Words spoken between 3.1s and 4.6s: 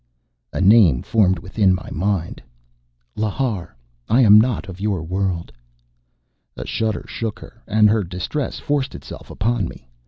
"Lhar. I am